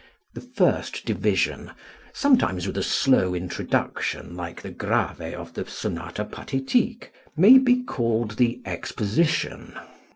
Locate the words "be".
7.59-7.83